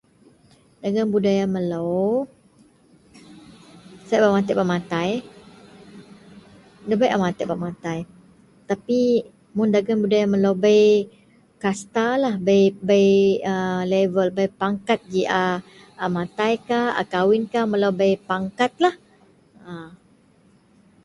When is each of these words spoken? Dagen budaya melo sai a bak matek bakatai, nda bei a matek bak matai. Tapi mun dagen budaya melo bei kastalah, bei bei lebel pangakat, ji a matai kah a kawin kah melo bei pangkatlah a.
Dagen 0.81 1.07
budaya 1.15 1.45
melo 1.55 1.91
sai 4.05 4.17
a 4.17 4.21
bak 4.23 4.33
matek 4.35 4.57
bakatai, 4.59 5.11
nda 6.85 6.95
bei 6.99 7.11
a 7.15 7.23
matek 7.25 7.47
bak 7.49 7.61
matai. 7.65 7.99
Tapi 8.69 8.99
mun 9.55 9.73
dagen 9.75 9.97
budaya 10.03 10.25
melo 10.33 10.51
bei 10.65 10.85
kastalah, 11.63 12.35
bei 12.47 12.63
bei 12.87 13.07
lebel 13.91 14.27
pangakat, 14.59 14.99
ji 15.13 15.21
a 16.03 16.05
matai 16.15 16.53
kah 16.67 16.85
a 17.01 17.03
kawin 17.13 17.43
kah 17.53 17.63
melo 17.71 17.89
bei 17.99 18.13
pangkatlah 18.29 18.95
a. 19.69 19.71